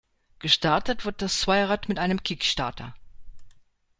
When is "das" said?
1.21-1.41